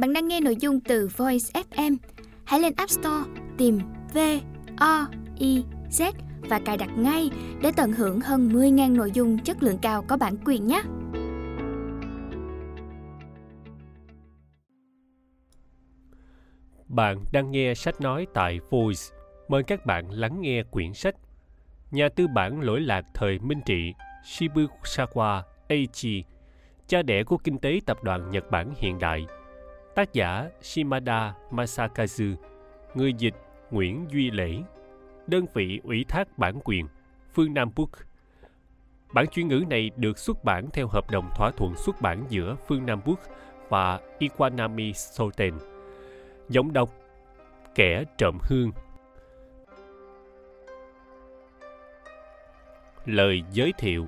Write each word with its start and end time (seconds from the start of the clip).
Bạn 0.00 0.12
đang 0.12 0.28
nghe 0.28 0.40
nội 0.40 0.56
dung 0.56 0.80
từ 0.80 1.08
Voice 1.16 1.62
FM. 1.70 1.96
Hãy 2.44 2.60
lên 2.60 2.72
App 2.76 2.90
Store 2.90 3.30
tìm 3.58 3.78
V 4.14 4.18
O 4.76 5.06
I 5.38 5.64
Z 5.90 6.12
và 6.40 6.60
cài 6.64 6.76
đặt 6.76 6.90
ngay 6.98 7.30
để 7.62 7.72
tận 7.76 7.92
hưởng 7.92 8.20
hơn 8.20 8.48
10.000 8.48 8.96
nội 8.96 9.10
dung 9.14 9.38
chất 9.38 9.62
lượng 9.62 9.78
cao 9.82 10.04
có 10.08 10.16
bản 10.16 10.36
quyền 10.44 10.66
nhé. 10.66 10.82
Bạn 16.88 17.24
đang 17.32 17.50
nghe 17.50 17.74
sách 17.74 18.00
nói 18.00 18.26
tại 18.34 18.60
Voice. 18.70 19.02
Mời 19.48 19.62
các 19.62 19.86
bạn 19.86 20.10
lắng 20.10 20.40
nghe 20.40 20.62
quyển 20.62 20.94
sách 20.94 21.14
Nhà 21.90 22.08
tư 22.08 22.26
bản 22.34 22.60
lỗi 22.60 22.80
lạc 22.80 23.04
thời 23.14 23.38
Minh 23.38 23.60
Trị 23.66 23.94
Shibusawa 24.24 25.42
Eiichi, 25.68 26.24
cha 26.88 27.02
đẻ 27.02 27.24
của 27.24 27.36
kinh 27.36 27.58
tế 27.58 27.80
tập 27.86 28.04
đoàn 28.04 28.30
Nhật 28.30 28.50
Bản 28.50 28.74
hiện 28.76 28.98
đại. 28.98 29.26
Tác 29.94 30.12
giả 30.12 30.48
Shimada 30.62 31.34
Masakazu, 31.50 32.34
người 32.94 33.12
dịch 33.12 33.34
Nguyễn 33.70 34.06
Duy 34.10 34.30
Lễ, 34.30 34.62
đơn 35.26 35.46
vị 35.54 35.80
ủy 35.84 36.04
thác 36.08 36.38
bản 36.38 36.54
quyền 36.64 36.86
Phương 37.34 37.54
Nam 37.54 37.70
Book. 37.76 37.90
Bản 39.12 39.26
chuyên 39.26 39.48
ngữ 39.48 39.64
này 39.70 39.90
được 39.96 40.18
xuất 40.18 40.44
bản 40.44 40.70
theo 40.72 40.88
hợp 40.88 41.10
đồng 41.10 41.30
thỏa 41.36 41.50
thuận 41.50 41.76
xuất 41.76 42.00
bản 42.00 42.24
giữa 42.28 42.56
Phương 42.66 42.86
Nam 42.86 43.00
Book 43.04 43.20
và 43.68 44.00
Iwanami 44.18 44.92
Soten. 44.92 45.54
Giọng 46.48 46.72
đọc 46.72 46.90
Kẻ 47.74 48.04
trộm 48.18 48.38
hương 48.42 48.72
Lời 53.06 53.42
giới 53.52 53.72
thiệu 53.78 54.06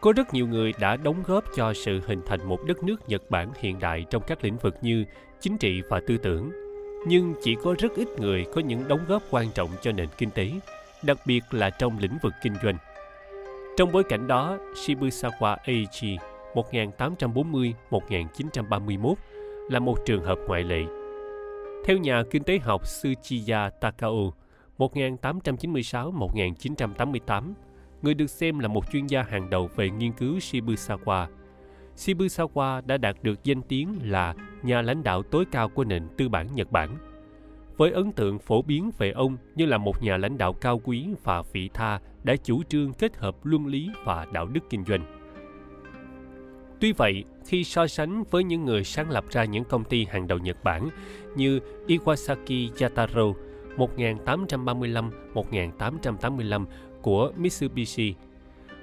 có 0.00 0.12
rất 0.12 0.34
nhiều 0.34 0.46
người 0.46 0.72
đã 0.80 0.96
đóng 0.96 1.22
góp 1.26 1.44
cho 1.56 1.72
sự 1.74 2.00
hình 2.06 2.20
thành 2.26 2.48
một 2.48 2.58
đất 2.66 2.82
nước 2.82 3.08
Nhật 3.08 3.30
Bản 3.30 3.52
hiện 3.58 3.78
đại 3.80 4.04
trong 4.10 4.22
các 4.26 4.44
lĩnh 4.44 4.56
vực 4.56 4.74
như 4.82 5.04
chính 5.40 5.58
trị 5.58 5.82
và 5.88 6.00
tư 6.06 6.18
tưởng, 6.18 6.50
nhưng 7.06 7.34
chỉ 7.42 7.56
có 7.62 7.74
rất 7.78 7.92
ít 7.96 8.08
người 8.18 8.46
có 8.54 8.60
những 8.60 8.88
đóng 8.88 9.00
góp 9.08 9.22
quan 9.30 9.46
trọng 9.54 9.70
cho 9.82 9.92
nền 9.92 10.08
kinh 10.18 10.30
tế, 10.30 10.50
đặc 11.02 11.18
biệt 11.26 11.40
là 11.50 11.70
trong 11.70 11.98
lĩnh 11.98 12.18
vực 12.22 12.32
kinh 12.42 12.54
doanh. 12.62 12.76
Trong 13.76 13.92
bối 13.92 14.04
cảnh 14.04 14.26
đó, 14.26 14.58
Shibusawa 14.74 15.56
Eiichi 15.64 16.18
1840-1931 16.54 19.14
là 19.70 19.78
một 19.78 19.98
trường 20.06 20.24
hợp 20.24 20.38
ngoại 20.46 20.64
lệ. 20.64 20.82
Theo 21.84 21.96
nhà 21.96 22.22
kinh 22.30 22.42
tế 22.42 22.58
học 22.58 22.82
Tsuchiya 22.84 23.70
Takao, 23.80 24.34
1896-1988, 24.78 27.52
người 28.02 28.14
được 28.14 28.26
xem 28.26 28.58
là 28.58 28.68
một 28.68 28.90
chuyên 28.92 29.06
gia 29.06 29.22
hàng 29.22 29.50
đầu 29.50 29.70
về 29.76 29.90
nghiên 29.90 30.12
cứu 30.12 30.38
Shibusawa. 30.38 31.26
Shibusawa 31.96 32.86
đã 32.86 32.96
đạt 32.96 33.16
được 33.22 33.44
danh 33.44 33.62
tiếng 33.62 33.98
là 34.02 34.34
nhà 34.62 34.82
lãnh 34.82 35.02
đạo 35.02 35.22
tối 35.22 35.44
cao 35.52 35.68
của 35.68 35.84
nền 35.84 36.08
tư 36.16 36.28
bản 36.28 36.46
Nhật 36.54 36.72
Bản. 36.72 36.96
Với 37.76 37.90
ấn 37.90 38.12
tượng 38.12 38.38
phổ 38.38 38.62
biến 38.62 38.90
về 38.98 39.10
ông 39.10 39.36
như 39.54 39.66
là 39.66 39.78
một 39.78 40.02
nhà 40.02 40.16
lãnh 40.16 40.38
đạo 40.38 40.52
cao 40.52 40.80
quý 40.84 41.08
và 41.24 41.42
vị 41.42 41.70
tha 41.74 42.00
đã 42.24 42.36
chủ 42.36 42.62
trương 42.62 42.92
kết 42.92 43.16
hợp 43.16 43.46
luân 43.46 43.66
lý 43.66 43.90
và 44.04 44.26
đạo 44.32 44.46
đức 44.46 44.60
kinh 44.70 44.84
doanh. 44.84 45.20
Tuy 46.80 46.92
vậy, 46.92 47.24
khi 47.46 47.64
so 47.64 47.86
sánh 47.86 48.24
với 48.30 48.44
những 48.44 48.64
người 48.64 48.84
sáng 48.84 49.10
lập 49.10 49.24
ra 49.30 49.44
những 49.44 49.64
công 49.64 49.84
ty 49.84 50.04
hàng 50.04 50.26
đầu 50.26 50.38
Nhật 50.38 50.64
Bản 50.64 50.88
như 51.36 51.60
Iwasaki 51.86 52.68
Yataro 52.80 53.32
1835-1885 53.76 56.66
của 57.02 57.32
Mitsubishi, 57.36 58.14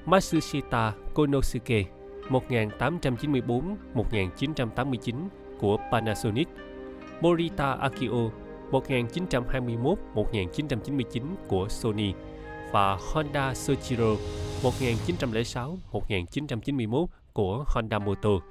Matsushita 0.06 0.94
Konosuke 1.14 1.84
1894-1989 2.30 5.28
của 5.60 5.78
Panasonic, 5.92 6.48
Morita 7.22 7.72
Akio 7.72 8.30
1921-1999 8.72 11.22
của 11.48 11.68
Sony 11.70 12.14
và 12.72 12.98
Honda 13.14 13.54
Soichiro 13.54 14.16
1906-1991 14.64 17.06
của 17.34 17.66
Honda 17.68 18.00
Motor. 18.00 18.42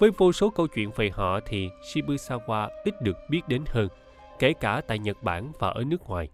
Với 0.00 0.10
vô 0.10 0.32
số 0.32 0.50
câu 0.50 0.66
chuyện 0.66 0.90
về 0.96 1.10
họ 1.12 1.40
thì 1.46 1.68
Shibusawa 1.82 2.68
ít 2.84 2.94
được 3.02 3.16
biết 3.30 3.40
đến 3.48 3.62
hơn– 3.66 3.88
kể 4.38 4.52
cả 4.52 4.80
tại 4.88 4.98
Nhật 4.98 5.22
Bản 5.22 5.52
và 5.58 5.68
ở 5.68 5.84
nước 5.84 6.08
ngoài. 6.08 6.28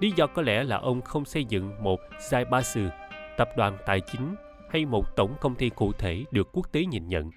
Lý 0.00 0.12
do 0.16 0.26
có 0.26 0.42
lẽ 0.42 0.64
là 0.64 0.76
ông 0.76 1.02
không 1.02 1.24
xây 1.24 1.44
dựng 1.44 1.82
một 1.82 2.00
Zaibatsu, 2.30 2.88
tập 3.36 3.48
đoàn 3.56 3.78
tài 3.86 4.00
chính 4.00 4.34
hay 4.70 4.84
một 4.86 5.16
tổng 5.16 5.34
công 5.40 5.54
ty 5.54 5.70
cụ 5.70 5.92
thể 5.92 6.24
được 6.30 6.48
quốc 6.52 6.72
tế 6.72 6.84
nhìn 6.84 7.08
nhận. 7.08 7.30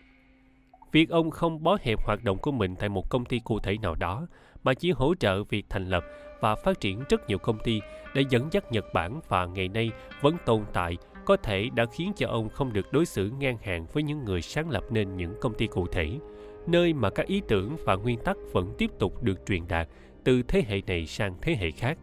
Việc 0.91 1.09
ông 1.09 1.31
không 1.31 1.63
bó 1.63 1.77
hẹp 1.81 1.99
hoạt 2.05 2.23
động 2.23 2.37
của 2.37 2.51
mình 2.51 2.75
tại 2.75 2.89
một 2.89 3.09
công 3.09 3.25
ty 3.25 3.39
cụ 3.39 3.59
thể 3.59 3.77
nào 3.81 3.95
đó, 3.95 4.27
mà 4.63 4.73
chỉ 4.73 4.91
hỗ 4.91 5.15
trợ 5.15 5.43
việc 5.43 5.65
thành 5.69 5.85
lập 5.85 6.03
và 6.39 6.55
phát 6.55 6.79
triển 6.79 7.03
rất 7.09 7.27
nhiều 7.27 7.37
công 7.37 7.59
ty 7.59 7.81
để 8.15 8.23
dẫn 8.29 8.47
dắt 8.51 8.71
Nhật 8.71 8.85
Bản 8.93 9.19
và 9.27 9.45
ngày 9.45 9.67
nay 9.67 9.91
vẫn 10.21 10.37
tồn 10.45 10.63
tại 10.73 10.97
có 11.25 11.37
thể 11.37 11.69
đã 11.75 11.85
khiến 11.85 12.11
cho 12.15 12.27
ông 12.27 12.49
không 12.49 12.73
được 12.73 12.93
đối 12.93 13.05
xử 13.05 13.31
ngang 13.39 13.57
hàng 13.63 13.85
với 13.93 14.03
những 14.03 14.25
người 14.25 14.41
sáng 14.41 14.69
lập 14.69 14.83
nên 14.89 15.17
những 15.17 15.35
công 15.41 15.53
ty 15.53 15.67
cụ 15.67 15.87
thể, 15.87 16.19
nơi 16.67 16.93
mà 16.93 17.09
các 17.09 17.27
ý 17.27 17.41
tưởng 17.47 17.75
và 17.85 17.95
nguyên 17.95 18.19
tắc 18.19 18.37
vẫn 18.53 18.75
tiếp 18.77 18.91
tục 18.99 19.23
được 19.23 19.45
truyền 19.45 19.67
đạt 19.67 19.87
từ 20.23 20.43
thế 20.43 20.63
hệ 20.67 20.81
này 20.87 21.05
sang 21.05 21.35
thế 21.41 21.55
hệ 21.55 21.71
khác. 21.71 21.97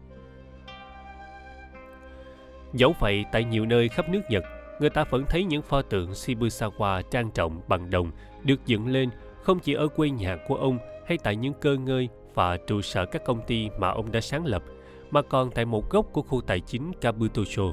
Dẫu 2.73 2.95
vậy, 2.99 3.25
tại 3.31 3.43
nhiều 3.43 3.65
nơi 3.65 3.89
khắp 3.89 4.09
nước 4.09 4.21
Nhật, 4.29 4.43
người 4.79 4.89
ta 4.89 5.03
vẫn 5.03 5.25
thấy 5.29 5.43
những 5.43 5.61
pho 5.61 5.81
tượng 5.81 6.11
Shibusawa 6.11 7.01
trang 7.01 7.31
trọng 7.31 7.61
bằng 7.67 7.89
đồng 7.89 8.11
được 8.43 8.65
dựng 8.65 8.87
lên 8.87 9.09
không 9.41 9.59
chỉ 9.59 9.73
ở 9.73 9.87
quê 9.87 10.09
nhà 10.09 10.37
của 10.47 10.55
ông 10.55 10.77
hay 11.07 11.17
tại 11.23 11.35
những 11.35 11.53
cơ 11.53 11.75
ngơi 11.75 12.09
và 12.33 12.57
trụ 12.57 12.81
sở 12.81 13.05
các 13.05 13.23
công 13.25 13.41
ty 13.47 13.69
mà 13.79 13.89
ông 13.89 14.11
đã 14.11 14.21
sáng 14.21 14.45
lập, 14.45 14.63
mà 15.11 15.21
còn 15.21 15.51
tại 15.51 15.65
một 15.65 15.89
góc 15.89 16.05
của 16.11 16.21
khu 16.21 16.41
tài 16.41 16.59
chính 16.59 16.91
Kabutocho 17.01 17.63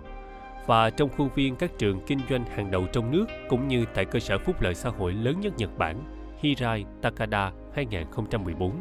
và 0.67 0.91
trong 0.91 1.09
khuôn 1.17 1.29
viên 1.35 1.57
các 1.57 1.79
trường 1.79 2.01
kinh 2.07 2.19
doanh 2.31 2.45
hàng 2.45 2.71
đầu 2.71 2.87
trong 2.93 3.11
nước 3.11 3.27
cũng 3.49 3.69
như 3.69 3.85
tại 3.95 4.05
cơ 4.05 4.19
sở 4.19 4.39
phúc 4.39 4.61
lợi 4.61 4.75
xã 4.75 4.89
hội 4.89 5.13
lớn 5.13 5.41
nhất 5.41 5.53
Nhật 5.57 5.79
Bản 5.79 5.97
Hirai 6.43 6.85
Takada 7.03 7.53
2014. 7.75 8.73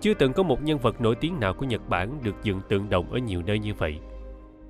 Chưa 0.00 0.14
từng 0.14 0.32
có 0.32 0.42
một 0.42 0.62
nhân 0.62 0.78
vật 0.78 1.00
nổi 1.00 1.14
tiếng 1.14 1.40
nào 1.40 1.54
của 1.54 1.66
Nhật 1.66 1.88
Bản 1.88 2.18
được 2.22 2.34
dựng 2.42 2.60
tượng 2.68 2.90
đồng 2.90 3.12
ở 3.12 3.18
nhiều 3.18 3.42
nơi 3.42 3.58
như 3.58 3.74
vậy. 3.74 3.98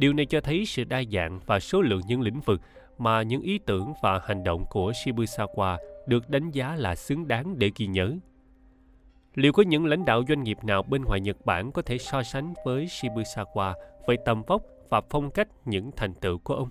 Điều 0.01 0.13
này 0.13 0.27
cho 0.27 0.41
thấy 0.41 0.67
sự 0.67 0.85
đa 0.85 1.03
dạng 1.13 1.41
và 1.47 1.61
số 1.61 1.83
lượng 1.83 2.01
những 2.07 2.21
lĩnh 2.21 2.41
vực 2.41 2.61
mà 2.99 3.23
những 3.23 3.43
ý 3.43 3.59
tưởng 3.59 3.93
và 4.03 4.21
hành 4.25 4.45
động 4.45 4.65
của 4.71 4.91
Shibusawa 4.91 5.77
được 6.07 6.31
đánh 6.31 6.51
giá 6.51 6.77
là 6.77 6.95
xứng 6.95 7.29
đáng 7.29 7.59
để 7.59 7.71
ghi 7.77 7.87
nhớ. 7.87 8.13
Liệu 9.35 9.53
có 9.53 9.63
những 9.63 9.87
lãnh 9.87 10.05
đạo 10.05 10.23
doanh 10.29 10.43
nghiệp 10.43 10.59
nào 10.65 10.83
bên 10.83 11.05
ngoài 11.05 11.21
Nhật 11.21 11.47
Bản 11.47 11.73
có 11.73 11.83
thể 11.83 11.99
so 11.99 12.23
sánh 12.23 12.55
với 12.65 12.87
Shibusawa 12.87 13.75
về 14.07 14.17
tầm 14.25 14.43
vóc 14.43 14.63
và 14.89 15.01
phong 15.11 15.31
cách 15.31 15.49
những 15.65 15.91
thành 15.97 16.15
tựu 16.15 16.39
của 16.39 16.55
ông? 16.55 16.71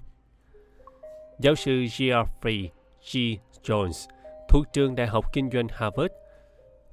Giáo 1.40 1.56
sư 1.56 1.72
Geoffrey 1.72 2.68
G. 3.14 3.18
Jones 3.64 4.10
thuộc 4.50 4.66
trường 4.74 4.96
Đại 4.96 5.08
học 5.08 5.34
Kinh 5.34 5.50
doanh 5.50 5.68
Harvard, 5.72 6.14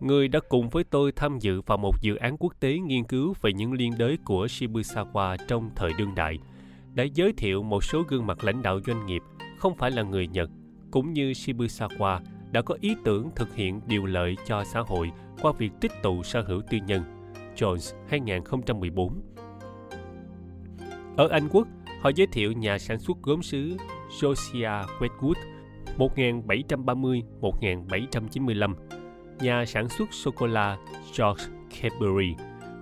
người 0.00 0.28
đã 0.28 0.40
cùng 0.48 0.68
với 0.68 0.84
tôi 0.84 1.12
tham 1.12 1.38
dự 1.38 1.60
vào 1.60 1.78
một 1.78 2.00
dự 2.00 2.16
án 2.16 2.36
quốc 2.38 2.52
tế 2.60 2.78
nghiên 2.78 3.04
cứu 3.04 3.34
về 3.42 3.52
những 3.52 3.72
liên 3.72 3.92
đới 3.98 4.18
của 4.24 4.46
Shibusawa 4.46 5.36
trong 5.48 5.70
thời 5.76 5.92
đương 5.98 6.14
đại, 6.14 6.38
đã 6.94 7.04
giới 7.14 7.32
thiệu 7.32 7.62
một 7.62 7.84
số 7.84 8.02
gương 8.08 8.26
mặt 8.26 8.44
lãnh 8.44 8.62
đạo 8.62 8.80
doanh 8.86 9.06
nghiệp 9.06 9.22
không 9.58 9.74
phải 9.74 9.90
là 9.90 10.02
người 10.02 10.26
Nhật, 10.26 10.50
cũng 10.90 11.12
như 11.12 11.32
Shibusawa 11.32 12.20
đã 12.52 12.62
có 12.62 12.76
ý 12.80 12.94
tưởng 13.04 13.30
thực 13.36 13.54
hiện 13.54 13.80
điều 13.86 14.06
lợi 14.06 14.36
cho 14.46 14.64
xã 14.64 14.80
hội 14.80 15.10
qua 15.42 15.52
việc 15.58 15.72
tích 15.80 15.92
tụ 16.02 16.22
sở 16.22 16.42
hữu 16.42 16.62
tư 16.70 16.78
nhân. 16.86 17.02
Jones 17.56 17.96
2014 18.08 19.20
Ở 21.16 21.28
Anh 21.28 21.48
Quốc, 21.48 21.68
họ 22.00 22.10
giới 22.16 22.26
thiệu 22.26 22.52
nhà 22.52 22.78
sản 22.78 22.98
xuất 22.98 23.16
gốm 23.22 23.42
sứ 23.42 23.76
Josiah 24.20 24.84
Wedgwood 24.98 25.34
1730-1795, 25.98 28.74
nhà 29.40 29.64
sản 29.66 29.88
xuất 29.88 30.12
sô-cô-la 30.12 30.76
George 31.18 31.44
Cadbury 31.80 32.34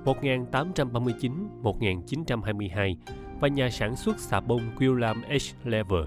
1839-1922 0.04 2.94
và 3.40 3.48
nhà 3.48 3.70
sản 3.70 3.96
xuất 3.96 4.18
xà 4.18 4.40
bông 4.40 4.60
William 4.78 5.14
H. 5.14 5.54
Lever 5.64 6.04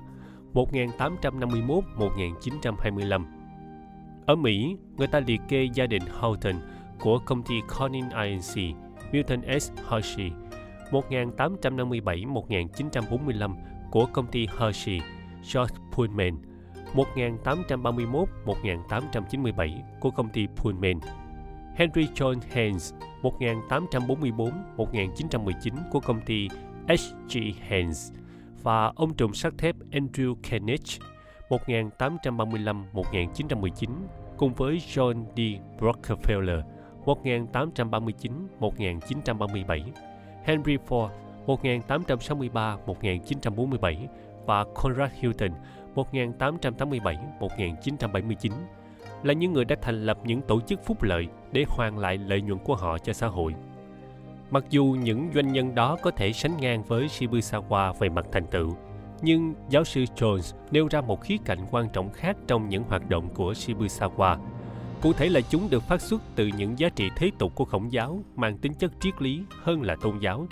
1851-1925. 0.53 3.25
Ở 4.25 4.35
Mỹ, 4.35 4.77
người 4.97 5.07
ta 5.07 5.19
liệt 5.19 5.41
kê 5.49 5.67
gia 5.73 5.85
đình 5.85 6.03
Houghton 6.19 6.55
của 6.99 7.19
công 7.25 7.43
ty 7.43 7.55
Corning 7.77 8.09
Inc. 8.09 8.75
Milton 9.11 9.41
S. 9.59 9.71
Hershey 9.89 10.31
1857-1945 10.91 13.55
của 13.91 14.05
công 14.05 14.27
ty 14.27 14.47
Hershey 14.59 15.01
George 15.53 15.75
Pullman 15.91 16.37
1831-1897 16.93 19.81
của 19.99 20.11
công 20.11 20.29
ty 20.29 20.47
Pullman, 20.55 20.99
Henry 21.75 22.07
John 22.15 22.35
Haynes 22.51 22.93
1844-1919 23.21 25.73
của 25.91 25.99
công 25.99 26.21
ty 26.21 26.47
H.G. 26.87 27.37
Haynes 27.67 28.11
và 28.63 28.91
ông 28.95 29.13
trùm 29.13 29.33
sắt 29.33 29.53
thép 29.57 29.75
Andrew 29.91 30.35
Carnegie 30.49 30.99
1835-1919 31.49 33.89
cùng 34.37 34.53
với 34.53 34.77
John 34.77 35.25
D. 35.35 35.39
Rockefeller 35.79 36.61
1839-1937, 37.05 39.81
Henry 40.43 40.77
Ford 40.87 41.09
1863-1947 41.45 44.07
và 44.45 44.65
Conrad 44.75 45.11
Hilton 45.19 45.51
1887-1979 45.97 48.51
là 49.23 49.33
những 49.33 49.53
người 49.53 49.65
đã 49.65 49.75
thành 49.81 50.05
lập 50.05 50.17
những 50.23 50.41
tổ 50.41 50.61
chức 50.61 50.85
phúc 50.85 51.03
lợi 51.03 51.27
để 51.51 51.65
hoàn 51.67 51.97
lại 51.97 52.17
lợi 52.17 52.41
nhuận 52.41 52.59
của 52.59 52.75
họ 52.75 52.97
cho 52.97 53.13
xã 53.13 53.27
hội. 53.27 53.53
Mặc 54.51 54.63
dù 54.69 54.95
những 55.01 55.29
doanh 55.35 55.53
nhân 55.53 55.75
đó 55.75 55.97
có 56.01 56.11
thể 56.11 56.33
sánh 56.33 56.57
ngang 56.57 56.83
với 56.83 57.07
Shibusawa 57.07 57.93
về 57.93 58.09
mặt 58.09 58.25
thành 58.31 58.47
tựu, 58.47 58.75
nhưng 59.21 59.53
giáo 59.69 59.83
sư 59.83 60.05
Jones 60.15 60.55
nêu 60.71 60.87
ra 60.87 61.01
một 61.01 61.21
khía 61.21 61.37
cạnh 61.45 61.59
quan 61.71 61.89
trọng 61.89 62.13
khác 62.13 62.37
trong 62.47 62.69
những 62.69 62.83
hoạt 62.83 63.09
động 63.09 63.29
của 63.33 63.51
Shibusawa. 63.51 64.37
Cụ 65.01 65.13
thể 65.13 65.29
là 65.29 65.41
chúng 65.41 65.69
được 65.69 65.83
phát 65.83 66.01
xuất 66.01 66.21
từ 66.35 66.49
những 66.57 66.79
giá 66.79 66.89
trị 66.89 67.09
thế 67.15 67.31
tục 67.39 67.55
của 67.55 67.65
khổng 67.65 67.91
giáo 67.91 68.19
mang 68.35 68.57
tính 68.57 68.73
chất 68.73 68.91
triết 68.99 69.21
lý 69.21 69.43
hơn 69.63 69.81
là 69.81 69.95
tôn 69.95 70.19
giáo, 70.19 70.47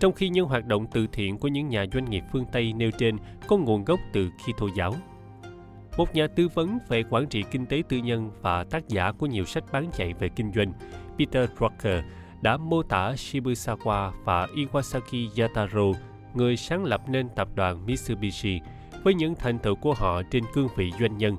trong 0.00 0.12
khi 0.12 0.28
những 0.28 0.46
hoạt 0.46 0.66
động 0.66 0.86
từ 0.92 1.06
thiện 1.12 1.38
của 1.38 1.48
những 1.48 1.68
nhà 1.68 1.84
doanh 1.92 2.10
nghiệp 2.10 2.24
phương 2.32 2.44
Tây 2.52 2.72
nêu 2.72 2.90
trên 2.90 3.16
có 3.46 3.56
nguồn 3.56 3.84
gốc 3.84 4.00
từ 4.12 4.30
Kitô 4.30 4.68
giáo. 4.76 4.94
Một 5.96 6.14
nhà 6.14 6.26
tư 6.26 6.48
vấn 6.54 6.78
về 6.88 7.04
quản 7.10 7.26
trị 7.26 7.44
kinh 7.50 7.66
tế 7.66 7.82
tư 7.88 7.96
nhân 7.96 8.30
và 8.42 8.64
tác 8.64 8.88
giả 8.88 9.12
của 9.12 9.26
nhiều 9.26 9.44
sách 9.44 9.64
bán 9.72 9.90
chạy 9.92 10.14
về 10.14 10.28
kinh 10.28 10.52
doanh, 10.52 10.72
Peter 11.18 11.50
Drucker 11.58 12.04
đã 12.42 12.56
mô 12.56 12.82
tả 12.82 13.12
Shibusawa 13.12 14.12
và 14.24 14.46
Iwasaki 14.46 15.28
Yataro, 15.36 16.00
người 16.34 16.56
sáng 16.56 16.84
lập 16.84 17.08
nên 17.08 17.28
tập 17.28 17.48
đoàn 17.54 17.86
Mitsubishi, 17.86 18.60
với 19.04 19.14
những 19.14 19.34
thành 19.34 19.58
tựu 19.58 19.74
của 19.74 19.94
họ 19.94 20.22
trên 20.30 20.44
cương 20.54 20.68
vị 20.76 20.92
doanh 21.00 21.18
nhân, 21.18 21.36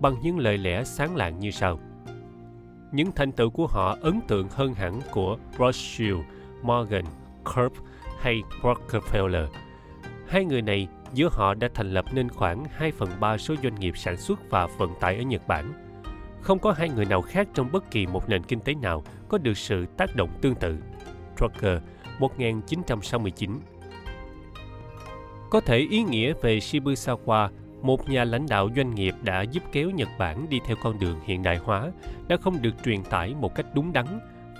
bằng 0.00 0.14
những 0.22 0.38
lời 0.38 0.58
lẽ 0.58 0.84
sáng 0.84 1.16
lạng 1.16 1.38
như 1.38 1.50
sau. 1.50 1.80
Những 2.92 3.12
thành 3.12 3.32
tựu 3.32 3.50
của 3.50 3.66
họ 3.66 3.96
ấn 4.00 4.20
tượng 4.28 4.48
hơn 4.50 4.74
hẳn 4.74 5.00
của 5.10 5.38
Rothschild, 5.58 6.18
Morgan, 6.62 7.04
Kurb 7.44 7.72
hay 8.22 8.42
Rockefeller. 8.62 9.46
Hai 10.28 10.44
người 10.44 10.62
này 10.62 10.88
giữa 11.14 11.28
họ 11.32 11.54
đã 11.54 11.68
thành 11.74 11.90
lập 11.90 12.04
nên 12.12 12.28
khoảng 12.28 12.64
2 12.64 12.92
phần 12.92 13.08
3 13.20 13.38
số 13.38 13.54
doanh 13.62 13.74
nghiệp 13.74 13.96
sản 13.96 14.16
xuất 14.16 14.50
và 14.50 14.66
vận 14.66 14.90
tải 15.00 15.16
ở 15.16 15.22
Nhật 15.22 15.48
Bản. 15.48 15.72
Không 16.40 16.58
có 16.58 16.72
hai 16.72 16.88
người 16.88 17.04
nào 17.04 17.22
khác 17.22 17.48
trong 17.54 17.72
bất 17.72 17.90
kỳ 17.90 18.06
một 18.06 18.28
nền 18.28 18.42
kinh 18.42 18.60
tế 18.60 18.74
nào 18.74 19.04
có 19.28 19.38
được 19.38 19.58
sự 19.58 19.86
tác 19.96 20.16
động 20.16 20.28
tương 20.40 20.54
tự. 20.54 20.78
Drucker, 21.38 21.78
1969 22.18 23.50
Có 25.50 25.60
thể 25.60 25.78
ý 25.78 26.02
nghĩa 26.02 26.34
về 26.42 26.58
Shibusawa, 26.58 27.48
một 27.82 28.08
nhà 28.08 28.24
lãnh 28.24 28.46
đạo 28.48 28.68
doanh 28.76 28.94
nghiệp 28.94 29.14
đã 29.22 29.42
giúp 29.42 29.62
kéo 29.72 29.90
Nhật 29.90 30.08
Bản 30.18 30.46
đi 30.48 30.60
theo 30.66 30.76
con 30.82 30.98
đường 30.98 31.20
hiện 31.24 31.42
đại 31.42 31.56
hóa, 31.56 31.90
đã 32.28 32.36
không 32.36 32.62
được 32.62 32.74
truyền 32.84 33.02
tải 33.02 33.34
một 33.34 33.54
cách 33.54 33.66
đúng 33.74 33.92
đắn 33.92 34.06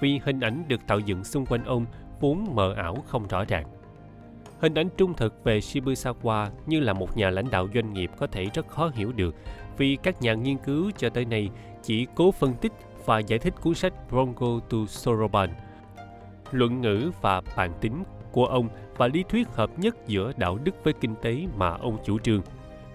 vì 0.01 0.21
hình 0.25 0.41
ảnh 0.41 0.65
được 0.69 0.87
tạo 0.87 0.99
dựng 0.99 1.25
xung 1.25 1.47
quanh 1.47 1.65
ông 1.65 1.87
vốn 2.23 2.55
mờ 2.55 2.75
ảo 2.75 2.97
không 3.07 3.29
rõ 3.29 3.45
ràng. 3.45 3.67
Hình 4.61 4.75
ảnh 4.75 4.89
trung 4.97 5.15
thực 5.15 5.45
về 5.45 5.59
Shibusawa 5.59 6.49
như 6.67 6.81
là 6.81 6.93
một 6.93 7.17
nhà 7.17 7.31
lãnh 7.31 7.51
đạo 7.51 7.69
doanh 7.75 7.93
nghiệp 7.93 8.11
có 8.19 8.27
thể 8.27 8.45
rất 8.55 8.69
khó 8.69 8.91
hiểu 8.95 9.13
được 9.13 9.35
vì 9.77 9.97
các 10.03 10.23
nhà 10.23 10.35
nghiên 10.35 10.59
cứu 10.59 10.91
cho 10.97 11.09
tới 11.11 11.25
nay 11.25 11.51
chỉ 11.83 12.07
cố 12.15 12.31
phân 12.33 12.55
tích 12.55 12.73
và 13.05 13.19
giải 13.19 13.39
thích 13.39 13.55
cuốn 13.63 13.75
sách 13.75 13.93
Bronco 14.11 14.61
to 14.71 14.79
Soroban, 14.89 15.51
luận 16.51 16.81
ngữ 16.81 17.11
và 17.21 17.43
bản 17.57 17.73
tính 17.81 18.03
của 18.33 18.47
ông 18.47 18.69
và 18.97 19.09
lý 19.09 19.25
thuyết 19.29 19.49
hợp 19.49 19.79
nhất 19.79 19.97
giữa 20.07 20.33
đạo 20.37 20.59
đức 20.65 20.85
với 20.85 20.93
kinh 20.93 21.15
tế 21.23 21.47
mà 21.57 21.71
ông 21.71 21.99
chủ 22.05 22.19
trương, 22.19 22.43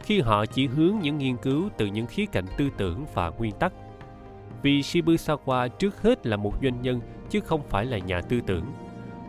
khi 0.01 0.21
họ 0.21 0.45
chỉ 0.45 0.67
hướng 0.67 0.95
những 1.01 1.17
nghiên 1.17 1.37
cứu 1.37 1.69
từ 1.77 1.85
những 1.85 2.07
khía 2.07 2.25
cạnh 2.25 2.45
tư 2.57 2.69
tưởng 2.77 3.05
và 3.13 3.29
nguyên 3.29 3.51
tắc. 3.51 3.73
Vì 4.61 4.81
Shibusawa 4.81 5.67
trước 5.67 6.01
hết 6.01 6.27
là 6.27 6.37
một 6.37 6.53
doanh 6.63 6.81
nhân 6.81 7.01
chứ 7.29 7.39
không 7.39 7.61
phải 7.69 7.85
là 7.85 7.97
nhà 7.97 8.21
tư 8.21 8.41
tưởng. 8.47 8.65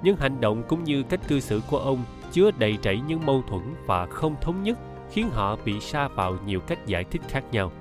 Những 0.03 0.17
hành 0.17 0.41
động 0.41 0.63
cũng 0.69 0.85
như 0.85 1.03
cách 1.03 1.21
cư 1.29 1.41
xử 1.41 1.63
của 1.71 1.79
ông 1.79 2.05
chứa 2.33 2.51
đầy 2.59 2.79
rẫy 2.83 3.01
những 3.07 3.27
mâu 3.27 3.43
thuẫn 3.49 3.63
và 3.87 4.07
không 4.07 4.37
thống 4.41 4.63
nhất, 4.63 4.79
khiến 5.11 5.31
họ 5.31 5.57
bị 5.65 5.81
sa 5.81 6.09
vào 6.09 6.37
nhiều 6.47 6.61
cách 6.61 6.87
giải 6.87 7.05
thích 7.05 7.23
khác 7.29 7.45
nhau. 7.53 7.73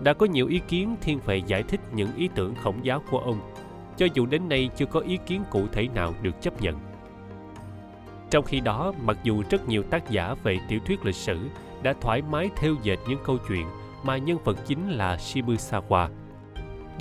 Đã 0.00 0.12
có 0.12 0.26
nhiều 0.26 0.46
ý 0.46 0.60
kiến 0.68 0.96
thiên 1.00 1.18
về 1.26 1.42
giải 1.46 1.62
thích 1.62 1.80
những 1.92 2.16
ý 2.16 2.28
tưởng 2.34 2.54
khổng 2.54 2.84
giáo 2.84 3.02
của 3.10 3.18
ông, 3.18 3.40
cho 3.96 4.06
dù 4.14 4.26
đến 4.26 4.48
nay 4.48 4.70
chưa 4.76 4.86
có 4.86 5.00
ý 5.00 5.18
kiến 5.26 5.42
cụ 5.50 5.66
thể 5.72 5.88
nào 5.94 6.14
được 6.22 6.42
chấp 6.42 6.62
nhận. 6.62 6.76
Trong 8.30 8.44
khi 8.44 8.60
đó, 8.60 8.92
mặc 9.02 9.16
dù 9.22 9.42
rất 9.50 9.68
nhiều 9.68 9.82
tác 9.82 10.10
giả 10.10 10.34
về 10.42 10.58
tiểu 10.68 10.80
thuyết 10.86 11.04
lịch 11.04 11.14
sử 11.14 11.38
đã 11.82 11.94
thoải 12.00 12.22
mái 12.22 12.50
theo 12.56 12.74
dệt 12.82 12.98
những 13.08 13.18
câu 13.24 13.38
chuyện 13.48 13.66
mà 14.02 14.16
nhân 14.16 14.38
vật 14.44 14.56
chính 14.66 14.90
là 14.90 15.16
shibusawa, 15.16 16.08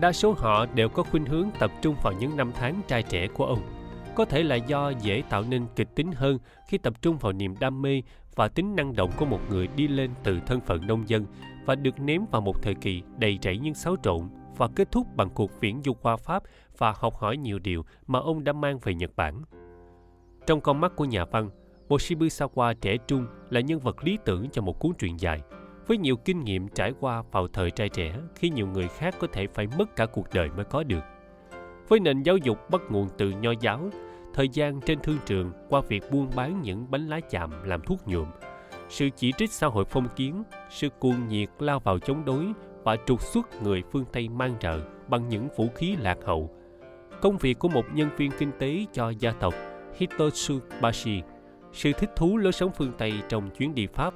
đa 0.02 0.12
số 0.12 0.36
họ 0.38 0.66
đều 0.76 0.90
có 0.90 1.04
khuynh 1.04 1.26
hướng 1.26 1.50
tập 1.60 1.72
trung 1.82 1.96
vào 2.04 2.14
những 2.20 2.38
năm 2.38 2.52
tháng 2.60 2.82
trai 2.88 3.04
trẻ 3.04 3.28
của 3.28 3.46
ông 3.46 3.81
có 4.16 4.26
thể 4.26 4.44
là 4.44 4.56
do 4.56 4.90
dễ 4.90 5.24
tạo 5.30 5.44
nên 5.44 5.66
kịch 5.76 5.96
tính 5.96 6.12
hơn 6.12 6.38
khi 6.68 6.78
tập 6.78 7.02
trung 7.02 7.18
vào 7.18 7.32
niềm 7.32 7.56
đam 7.60 7.82
mê 7.82 8.02
và 8.36 8.48
tính 8.48 8.76
năng 8.76 8.96
động 8.96 9.12
của 9.18 9.26
một 9.26 9.40
người 9.50 9.68
đi 9.68 9.88
lên 9.88 10.12
từ 10.24 10.40
thân 10.46 10.60
phận 10.62 10.88
nông 10.88 11.10
dân 11.10 11.26
và 11.66 11.76
được 11.76 12.00
ném 12.00 12.22
vào 12.32 12.42
một 12.42 12.62
thời 12.62 12.76
kỳ 12.76 13.02
đầy 13.18 13.40
rẫy 13.42 13.58
những 13.58 13.74
xáo 13.74 13.96
trộn 14.04 14.30
và 14.58 14.68
kết 14.76 14.92
thúc 14.92 15.08
bằng 15.16 15.30
cuộc 15.30 15.52
viễn 15.60 15.82
du 15.86 15.94
qua 15.94 16.18
Pháp 16.18 16.44
và 16.78 16.94
học 16.96 17.16
hỏi 17.16 17.38
nhiều 17.38 17.60
điều 17.60 17.86
mà 18.08 18.20
ông 18.20 18.44
đã 18.44 18.54
mang 18.54 18.80
về 18.80 18.94
Nhật 18.94 19.12
Bản. 19.16 19.42
Trong 20.48 20.62
con 20.62 20.82
mắt 20.82 20.96
của 20.96 21.06
nhà 21.06 21.26
văn, 21.26 21.50
Moshibu 21.90 22.26
Sawa 22.26 22.74
trẻ 22.82 22.98
trung 23.08 23.26
là 23.50 23.60
nhân 23.60 23.80
vật 23.80 24.04
lý 24.04 24.18
tưởng 24.26 24.50
cho 24.50 24.62
một 24.62 24.80
cuốn 24.80 24.92
truyện 25.00 25.20
dài, 25.20 25.42
với 25.88 25.98
nhiều 25.98 26.16
kinh 26.16 26.44
nghiệm 26.44 26.68
trải 26.68 26.94
qua 27.00 27.24
vào 27.32 27.48
thời 27.48 27.72
trai 27.72 27.90
trẻ 27.90 28.16
khi 28.36 28.50
nhiều 28.50 28.68
người 28.68 28.88
khác 28.88 29.16
có 29.20 29.28
thể 29.34 29.48
phải 29.48 29.68
mất 29.78 29.96
cả 29.96 30.06
cuộc 30.06 30.34
đời 30.34 30.50
mới 30.56 30.66
có 30.66 30.84
được. 30.84 31.04
Với 31.92 32.00
nền 32.00 32.24
giáo 32.24 32.38
dục 32.38 32.70
bắt 32.70 32.82
nguồn 32.90 33.08
từ 33.18 33.30
nho 33.30 33.52
giáo, 33.60 33.90
thời 34.34 34.50
gian 34.50 34.82
trên 34.82 35.00
thương 35.00 35.18
trường 35.26 35.52
qua 35.70 35.82
việc 35.82 36.04
buôn 36.12 36.28
bán 36.36 36.62
những 36.62 36.92
bánh 36.92 37.08
lá 37.08 37.20
chạm 37.20 37.64
làm 37.64 37.82
thuốc 37.82 38.08
nhuộm, 38.08 38.28
sự 38.90 39.10
chỉ 39.16 39.32
trích 39.38 39.52
xã 39.52 39.68
hội 39.68 39.86
phong 39.86 40.08
kiến, 40.16 40.44
sự 40.70 40.90
cuồng 40.90 41.28
nhiệt 41.28 41.50
lao 41.60 41.80
vào 41.80 42.00
chống 42.00 42.26
đối 42.26 42.46
và 42.84 42.96
trục 43.06 43.22
xuất 43.22 43.62
người 43.64 43.84
phương 43.92 44.06
Tây 44.14 44.30
mang 44.30 44.56
trợ 44.60 44.80
bằng 45.08 45.30
những 45.30 45.48
vũ 45.58 45.68
khí 45.76 45.96
lạc 46.00 46.18
hậu. 46.26 46.50
Công 47.22 47.38
việc 47.38 47.60
của 47.60 47.70
một 47.70 47.86
nhân 47.94 48.10
viên 48.18 48.32
kinh 48.40 48.52
tế 48.60 48.86
cho 48.94 49.10
gia 49.10 49.32
tộc 49.32 49.54
Hitotsubashi, 49.98 51.22
sự 51.74 51.92
thích 51.94 52.10
thú 52.16 52.38
lối 52.38 52.52
sống 52.52 52.72
phương 52.78 52.92
Tây 52.98 53.14
trong 53.30 53.50
chuyến 53.50 53.76
đi 53.76 53.88
Pháp, 53.88 54.14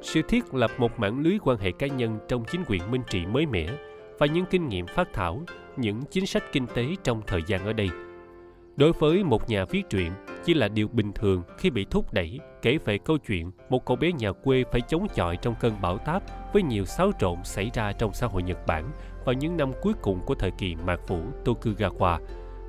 sự 0.00 0.22
thiết 0.22 0.54
lập 0.54 0.70
một 0.78 0.98
mạng 0.98 1.20
lưới 1.20 1.38
quan 1.42 1.58
hệ 1.58 1.72
cá 1.72 1.86
nhân 1.86 2.18
trong 2.28 2.44
chính 2.44 2.62
quyền 2.68 2.90
minh 2.90 3.02
trị 3.10 3.26
mới 3.26 3.46
mẻ 3.46 3.68
và 4.18 4.26
những 4.26 4.44
kinh 4.50 4.68
nghiệm 4.68 4.86
phát 4.86 5.08
thảo, 5.12 5.42
những 5.80 6.02
chính 6.10 6.26
sách 6.26 6.44
kinh 6.52 6.66
tế 6.74 6.86
trong 7.04 7.22
thời 7.26 7.40
gian 7.46 7.64
ở 7.64 7.72
đây– 7.72 7.88
đối 8.78 8.92
với 8.92 9.24
một 9.24 9.50
nhà 9.50 9.64
viết 9.64 9.90
truyện 9.90 10.12
chỉ 10.44 10.54
là 10.54 10.68
điều 10.68 10.88
bình 10.88 11.12
thường 11.12 11.42
khi 11.58 11.70
bị 11.70 11.86
thúc 11.90 12.12
đẩy 12.12 12.40
kể 12.62 12.78
về 12.84 12.98
câu 12.98 13.18
chuyện 13.18 13.50
một 13.68 13.86
cậu 13.86 13.96
bé 13.96 14.12
nhà 14.12 14.32
quê 14.32 14.64
phải 14.72 14.80
chống 14.80 15.06
chọi 15.14 15.36
trong 15.36 15.54
cơn 15.60 15.72
bão 15.82 15.98
táp 15.98 16.22
với 16.52 16.62
nhiều 16.62 16.84
xáo 16.84 17.12
trộn 17.18 17.36
xảy 17.44 17.70
ra 17.74 17.92
trong 17.92 18.14
xã 18.14 18.26
hội 18.26 18.42
Nhật 18.42 18.66
Bản 18.66 18.90
vào 19.24 19.32
những 19.32 19.56
năm 19.56 19.72
cuối 19.82 19.92
cùng 20.02 20.20
của 20.26 20.34
thời 20.34 20.50
kỳ 20.50 20.74
mạt 20.74 21.00
phủ 21.06 21.20
Tokugawa, 21.44 22.18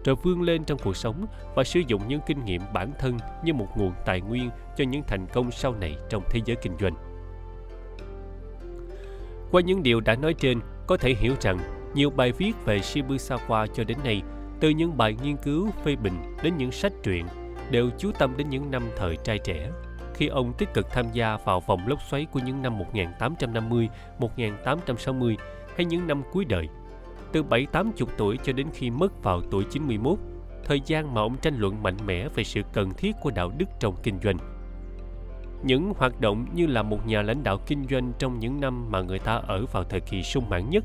rồi 0.06 0.16
vươn 0.24 0.42
lên 0.42 0.64
trong 0.64 0.80
cuộc 0.84 0.96
sống 0.96 1.26
và 1.56 1.64
sử 1.64 1.82
dụng 1.88 2.02
những 2.08 2.22
kinh 2.28 2.46
nghiệm 2.46 2.62
bản 2.74 2.92
thân 3.00 3.18
như 3.44 3.54
một 3.54 3.68
nguồn 3.78 3.92
tài 4.06 4.22
nguyên 4.22 4.50
cho 4.78 4.84
những 4.84 5.04
thành 5.08 5.26
công 5.34 5.52
sau 5.52 5.76
này 5.76 5.98
trong 6.10 6.24
thế 6.30 6.40
giới 6.46 6.58
kinh 6.62 6.74
doanh. 6.80 6.94
Qua 9.52 9.62
những 9.62 9.84
điều 9.84 10.00
đã 10.00 10.16
nói 10.16 10.34
trên, 10.34 10.60
có 10.88 10.98
thể 10.98 11.14
hiểu 11.14 11.34
rằng 11.42 11.79
nhiều 11.94 12.10
bài 12.10 12.32
viết 12.32 12.54
về 12.66 12.80
Shibusawa 12.80 13.68
cho 13.68 13.84
đến 13.84 13.98
nay 14.04 14.22
từ 14.60 14.70
những 14.70 14.98
bài 14.98 15.16
nghiên 15.24 15.38
cứu 15.38 15.70
phê 15.84 15.96
bình 15.96 16.36
đến 16.44 16.58
những 16.58 16.72
sách 16.72 16.94
truyện 17.04 17.26
đều 17.72 17.90
chú 17.98 18.12
tâm 18.20 18.34
đến 18.38 18.50
những 18.50 18.72
năm 18.72 18.84
thời 18.98 19.18
trai 19.24 19.40
trẻ 19.40 19.70
khi 20.20 20.28
ông 20.28 20.54
tích 20.54 20.74
cực 20.74 20.92
tham 20.92 21.06
gia 21.14 21.38
vào 21.46 21.60
vòng 21.60 21.88
lốc 21.88 22.00
xoáy 22.10 22.26
của 22.26 22.40
những 22.46 22.62
năm 22.62 22.78
1850, 22.78 23.90
1860 24.20 25.38
hay 25.76 25.86
những 25.86 26.08
năm 26.08 26.24
cuối 26.32 26.46
đời. 26.46 26.68
Từ 27.32 27.44
7-80 27.44 27.92
tuổi 28.18 28.38
cho 28.44 28.54
đến 28.54 28.68
khi 28.74 28.90
mất 28.90 29.24
vào 29.24 29.42
tuổi 29.52 29.64
91, 29.72 30.20
thời 30.64 30.82
gian 30.86 31.14
mà 31.14 31.22
ông 31.22 31.38
tranh 31.38 31.56
luận 31.58 31.84
mạnh 31.84 31.98
mẽ 32.06 32.28
về 32.36 32.44
sự 32.44 32.62
cần 32.74 32.94
thiết 32.98 33.16
của 33.22 33.32
đạo 33.32 33.52
đức 33.58 33.66
trong 33.80 33.96
kinh 34.04 34.20
doanh. 34.24 34.38
Những 35.64 35.94
hoạt 35.98 36.22
động 36.22 36.46
như 36.54 36.68
là 36.68 36.84
một 36.84 37.08
nhà 37.08 37.22
lãnh 37.22 37.44
đạo 37.44 37.58
kinh 37.68 37.86
doanh 37.90 38.12
trong 38.20 38.40
những 38.40 38.60
năm 38.60 38.92
mà 38.92 39.02
người 39.02 39.20
ta 39.20 39.36
ở 39.36 39.66
vào 39.66 39.84
thời 39.84 40.00
kỳ 40.00 40.24
sung 40.24 40.50
mãn 40.50 40.70
nhất, 40.70 40.84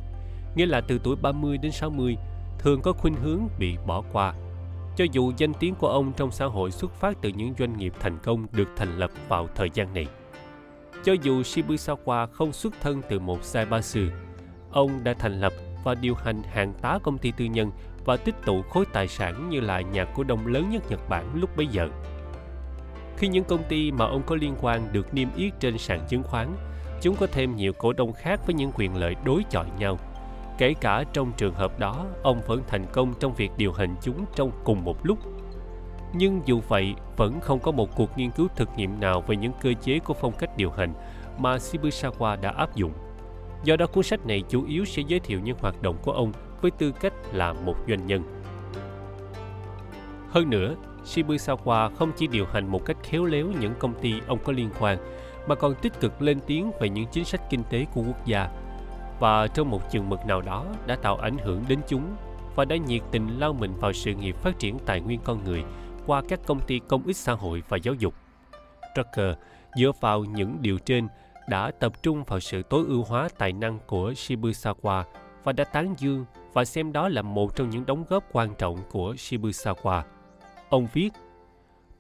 nghĩa 0.57 0.67
là 0.67 0.81
từ 0.81 0.99
tuổi 1.03 1.17
30 1.17 1.59
đến 1.59 1.73
60, 1.73 2.17
thường 2.59 2.83
có 2.83 2.93
khuynh 2.93 3.15
hướng 3.15 3.41
bị 3.59 3.77
bỏ 3.87 4.03
qua. 4.13 4.35
Cho 4.97 5.05
dù 5.13 5.33
danh 5.37 5.55
tiếng 5.55 5.75
của 5.75 5.89
ông 5.89 6.13
trong 6.17 6.31
xã 6.31 6.47
hội 6.47 6.71
xuất 6.71 6.95
phát 6.95 7.17
từ 7.23 7.29
những 7.29 7.55
doanh 7.59 7.77
nghiệp 7.77 7.93
thành 8.01 8.19
công 8.23 8.47
được 8.53 8.69
thành 8.77 8.99
lập 8.99 9.11
vào 9.29 9.49
thời 9.55 9.71
gian 9.75 9.95
này. 9.95 10.07
Cho 11.05 11.13
dù 11.23 11.43
Shibusawa 11.43 12.27
không 12.27 12.53
xuất 12.53 12.75
thân 12.81 13.03
từ 13.09 13.19
một 13.19 13.45
Saibasu, 13.45 14.01
ông 14.71 15.05
đã 15.05 15.15
thành 15.15 15.41
lập 15.41 15.53
và 15.85 15.95
điều 15.95 16.15
hành 16.15 16.43
hàng 16.43 16.75
tá 16.83 16.99
công 17.03 17.19
ty 17.19 17.33
tư 17.37 17.45
nhân 17.45 17.71
và 18.05 18.17
tích 18.17 18.35
tụ 18.45 18.63
khối 18.63 18.85
tài 18.93 19.09
sản 19.09 19.51
như 19.51 19.61
là 19.61 19.81
nhà 19.81 20.05
cổ 20.05 20.25
đông 20.25 20.47
lớn 20.47 20.71
nhất 20.71 20.83
Nhật 20.91 21.01
Bản 21.09 21.31
lúc 21.35 21.57
bấy 21.57 21.67
giờ. 21.67 21.89
Khi 23.17 23.29
những 23.29 23.45
công 23.45 23.63
ty 23.69 23.93
mà 23.93 24.05
ông 24.05 24.23
có 24.27 24.37
liên 24.37 24.55
quan 24.61 24.89
được 24.93 25.15
niêm 25.15 25.29
yết 25.37 25.61
trên 25.61 25.79
sàn 25.79 26.01
chứng 26.09 26.23
khoán, 26.23 26.57
chúng 27.01 27.17
có 27.17 27.27
thêm 27.33 27.57
nhiều 27.57 27.73
cổ 27.73 27.93
đông 27.93 28.13
khác 28.13 28.41
với 28.47 28.55
những 28.55 28.73
quyền 28.75 28.97
lợi 28.97 29.15
đối 29.25 29.43
chọi 29.51 29.67
nhau. 29.79 29.99
Kể 30.59 30.75
cả 30.81 31.05
trong 31.13 31.33
trường 31.37 31.55
hợp 31.55 31.79
đó, 31.79 32.07
ông 32.23 32.41
vẫn 32.47 32.63
thành 32.67 32.87
công 32.93 33.15
trong 33.21 33.35
việc 33.35 33.51
điều 33.57 33.73
hành 33.73 33.95
chúng 34.03 34.25
trong 34.35 34.51
cùng 34.65 34.85
một 34.85 35.07
lúc. 35.07 35.19
Nhưng 36.13 36.41
dù 36.45 36.61
vậy, 36.69 36.95
vẫn 37.17 37.41
không 37.41 37.59
có 37.59 37.73
một 37.73 37.97
cuộc 37.97 38.19
nghiên 38.19 38.31
cứu 38.31 38.49
thực 38.57 38.69
nghiệm 38.77 39.01
nào 39.01 39.21
về 39.21 39.37
những 39.37 39.53
cơ 39.61 39.73
chế 39.83 39.99
của 39.99 40.15
phong 40.15 40.33
cách 40.33 40.57
điều 40.57 40.71
hành 40.71 40.95
mà 41.39 41.57
Shibusawa 41.57 42.41
đã 42.41 42.51
áp 42.51 42.77
dụng. 42.77 42.93
Do 43.65 43.77
đó 43.77 43.87
cuốn 43.87 44.05
sách 44.05 44.27
này 44.27 44.43
chủ 44.49 44.65
yếu 44.67 44.85
sẽ 44.85 45.03
giới 45.07 45.21
thiệu 45.21 45.41
những 45.41 45.57
hoạt 45.61 45.83
động 45.83 45.97
của 46.03 46.13
ông 46.13 46.33
với 46.61 46.71
tư 46.71 46.93
cách 46.93 47.13
là 47.33 47.53
một 47.53 47.75
doanh 47.89 48.07
nhân. 48.07 48.23
Hơn 50.31 50.51
nữa, 50.51 50.75
Shibusawa 51.05 51.91
không 51.95 52.13
chỉ 52.17 52.27
điều 52.27 52.47
hành 52.47 52.67
một 52.67 52.85
cách 52.85 52.97
khéo 53.03 53.25
léo 53.25 53.47
những 53.61 53.75
công 53.79 53.95
ty 54.01 54.15
ông 54.27 54.39
có 54.45 54.53
liên 54.53 54.71
quan, 54.81 54.99
mà 55.47 55.55
còn 55.55 55.75
tích 55.75 56.01
cực 56.01 56.23
lên 56.23 56.39
tiếng 56.47 56.71
về 56.81 56.89
những 56.89 57.07
chính 57.07 57.25
sách 57.25 57.51
kinh 57.51 57.63
tế 57.71 57.87
của 57.95 58.03
quốc 58.07 58.27
gia 58.27 58.49
và 59.19 59.47
trong 59.47 59.71
một 59.71 59.91
chừng 59.91 60.09
mực 60.09 60.27
nào 60.27 60.41
đó 60.41 60.67
đã 60.87 60.97
tạo 60.97 61.17
ảnh 61.17 61.39
hưởng 61.39 61.65
đến 61.69 61.81
chúng 61.89 62.17
và 62.55 62.65
đã 62.65 62.77
nhiệt 62.77 63.03
tình 63.11 63.39
lao 63.39 63.53
mình 63.53 63.73
vào 63.81 63.93
sự 63.93 64.15
nghiệp 64.15 64.37
phát 64.37 64.59
triển 64.59 64.79
tài 64.87 65.01
nguyên 65.01 65.21
con 65.25 65.45
người 65.45 65.65
qua 66.07 66.23
các 66.29 66.41
công 66.47 66.61
ty 66.61 66.81
công 66.89 67.07
ích 67.07 67.17
xã 67.17 67.33
hội 67.33 67.63
và 67.69 67.77
giáo 67.77 67.95
dục. 67.95 68.15
Trucker 68.95 69.37
dựa 69.77 69.91
vào 70.01 70.25
những 70.25 70.57
điều 70.61 70.79
trên 70.79 71.09
đã 71.49 71.71
tập 71.71 72.03
trung 72.03 72.25
vào 72.25 72.41
sự 72.41 72.63
tối 72.63 72.85
ưu 72.89 73.05
hóa 73.05 73.29
tài 73.39 73.53
năng 73.53 73.79
của 73.87 74.11
Shibusawa 74.11 75.03
và 75.45 75.53
đã 75.53 75.65
tán 75.65 75.95
dương 75.99 76.25
và 76.53 76.65
xem 76.65 76.93
đó 76.93 77.09
là 77.09 77.23
một 77.23 77.57
trong 77.57 77.71
những 77.71 77.87
đóng 77.87 78.05
góp 78.09 78.25
quan 78.33 78.55
trọng 78.59 78.79
của 78.91 79.13
Shibusawa. 79.13 80.03
Ông 80.69 80.87
viết, 80.93 81.11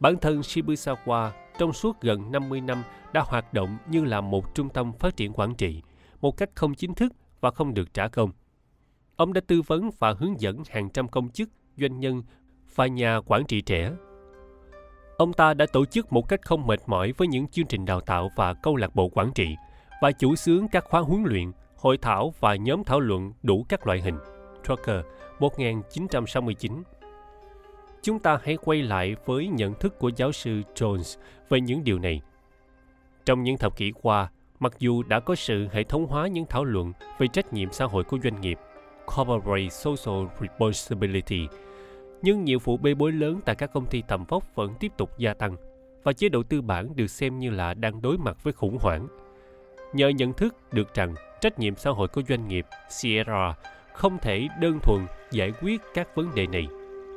bản 0.00 0.16
thân 0.16 0.40
Shibusawa 0.40 1.30
trong 1.58 1.72
suốt 1.72 2.00
gần 2.00 2.32
50 2.32 2.60
năm 2.60 2.82
đã 3.12 3.22
hoạt 3.26 3.54
động 3.54 3.76
như 3.86 4.04
là 4.04 4.20
một 4.20 4.54
trung 4.54 4.68
tâm 4.68 4.92
phát 4.92 5.16
triển 5.16 5.32
quản 5.32 5.54
trị, 5.54 5.82
một 6.20 6.36
cách 6.36 6.50
không 6.54 6.74
chính 6.74 6.94
thức 6.94 7.12
và 7.40 7.50
không 7.50 7.74
được 7.74 7.94
trả 7.94 8.08
công. 8.08 8.30
Ông 9.16 9.32
đã 9.32 9.40
tư 9.46 9.62
vấn 9.62 9.90
và 9.98 10.14
hướng 10.18 10.40
dẫn 10.40 10.62
hàng 10.70 10.90
trăm 10.90 11.08
công 11.08 11.28
chức, 11.28 11.48
doanh 11.76 12.00
nhân 12.00 12.22
và 12.74 12.86
nhà 12.86 13.20
quản 13.26 13.46
trị 13.46 13.60
trẻ. 13.60 13.92
Ông 15.16 15.32
ta 15.32 15.54
đã 15.54 15.66
tổ 15.72 15.84
chức 15.84 16.12
một 16.12 16.28
cách 16.28 16.40
không 16.46 16.66
mệt 16.66 16.80
mỏi 16.86 17.12
với 17.16 17.28
những 17.28 17.48
chương 17.48 17.66
trình 17.66 17.84
đào 17.84 18.00
tạo 18.00 18.30
và 18.36 18.54
câu 18.54 18.76
lạc 18.76 18.94
bộ 18.94 19.08
quản 19.08 19.32
trị 19.34 19.56
và 20.02 20.12
chủ 20.12 20.36
xướng 20.36 20.68
các 20.68 20.84
khóa 20.84 21.00
huấn 21.00 21.22
luyện, 21.24 21.52
hội 21.76 21.98
thảo 21.98 22.34
và 22.40 22.54
nhóm 22.54 22.84
thảo 22.84 23.00
luận 23.00 23.32
đủ 23.42 23.66
các 23.68 23.86
loại 23.86 24.00
hình. 24.00 24.18
Trucker, 24.64 25.04
1969 25.38 26.82
Chúng 28.02 28.18
ta 28.18 28.38
hãy 28.42 28.56
quay 28.56 28.82
lại 28.82 29.16
với 29.24 29.46
nhận 29.46 29.74
thức 29.74 29.98
của 29.98 30.10
giáo 30.16 30.32
sư 30.32 30.62
Jones 30.74 31.18
về 31.48 31.60
những 31.60 31.84
điều 31.84 31.98
này. 31.98 32.22
Trong 33.24 33.42
những 33.42 33.58
thập 33.58 33.76
kỷ 33.76 33.92
qua, 34.02 34.30
mặc 34.64 34.72
dù 34.78 35.02
đã 35.02 35.20
có 35.20 35.34
sự 35.34 35.68
hệ 35.72 35.84
thống 35.84 36.06
hóa 36.06 36.28
những 36.28 36.44
thảo 36.48 36.64
luận 36.64 36.92
về 37.18 37.26
trách 37.26 37.52
nhiệm 37.52 37.72
xã 37.72 37.84
hội 37.84 38.04
của 38.04 38.18
doanh 38.24 38.40
nghiệp, 38.40 38.58
Corporate 39.06 39.68
Social 39.68 40.24
Responsibility, 40.40 41.46
nhưng 42.22 42.44
nhiều 42.44 42.58
vụ 42.64 42.76
bê 42.76 42.94
bối 42.94 43.12
lớn 43.12 43.40
tại 43.44 43.54
các 43.54 43.72
công 43.72 43.86
ty 43.86 44.02
tầm 44.08 44.24
vóc 44.24 44.54
vẫn 44.54 44.74
tiếp 44.80 44.92
tục 44.96 45.18
gia 45.18 45.34
tăng 45.34 45.56
và 46.02 46.12
chế 46.12 46.28
độ 46.28 46.42
tư 46.42 46.62
bản 46.62 46.96
được 46.96 47.06
xem 47.06 47.38
như 47.38 47.50
là 47.50 47.74
đang 47.74 48.02
đối 48.02 48.18
mặt 48.18 48.36
với 48.42 48.52
khủng 48.52 48.78
hoảng. 48.80 49.06
Nhờ 49.92 50.08
nhận 50.08 50.32
thức 50.32 50.54
được 50.72 50.94
rằng 50.94 51.14
trách 51.40 51.58
nhiệm 51.58 51.76
xã 51.76 51.90
hội 51.90 52.08
của 52.08 52.22
doanh 52.28 52.48
nghiệp 52.48 52.66
Sierra 52.90 53.54
không 53.92 54.18
thể 54.18 54.48
đơn 54.60 54.78
thuần 54.82 55.06
giải 55.30 55.52
quyết 55.62 55.80
các 55.94 56.14
vấn 56.14 56.34
đề 56.34 56.46
này. 56.46 56.66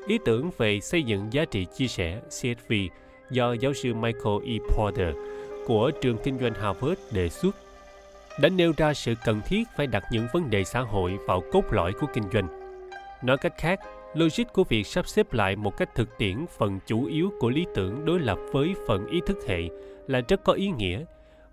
Ý 0.07 0.19
tưởng 0.25 0.49
về 0.57 0.79
xây 0.79 1.03
dựng 1.03 1.33
giá 1.33 1.45
trị 1.45 1.65
chia 1.75 1.87
sẻ 1.87 2.21
CSV 2.27 2.73
do 3.31 3.53
giáo 3.53 3.73
sư 3.73 3.93
Michael 3.93 4.37
E. 4.45 4.53
Porter 4.75 5.15
của 5.67 5.91
trường 6.01 6.17
kinh 6.23 6.39
doanh 6.39 6.53
Harvard 6.53 7.01
đề 7.11 7.29
xuất 7.29 7.55
đã 8.39 8.49
nêu 8.49 8.73
ra 8.77 8.93
sự 8.93 9.13
cần 9.25 9.41
thiết 9.45 9.63
phải 9.77 9.87
đặt 9.87 10.03
những 10.11 10.27
vấn 10.33 10.49
đề 10.49 10.63
xã 10.63 10.81
hội 10.81 11.17
vào 11.27 11.43
cốt 11.51 11.63
lõi 11.71 11.93
của 11.93 12.07
kinh 12.13 12.23
doanh. 12.33 12.47
Nói 13.23 13.37
cách 13.37 13.53
khác, 13.57 13.79
logic 14.13 14.43
của 14.53 14.63
việc 14.63 14.87
sắp 14.87 15.07
xếp 15.07 15.33
lại 15.33 15.55
một 15.55 15.77
cách 15.77 15.95
thực 15.95 16.17
tiễn 16.17 16.45
phần 16.57 16.79
chủ 16.87 17.05
yếu 17.05 17.31
của 17.39 17.49
lý 17.49 17.65
tưởng 17.75 18.05
đối 18.05 18.19
lập 18.19 18.37
với 18.51 18.73
phần 18.87 19.07
ý 19.07 19.21
thức 19.25 19.37
hệ 19.47 19.61
là 20.07 20.21
rất 20.27 20.43
có 20.43 20.53
ý 20.53 20.69
nghĩa 20.69 21.05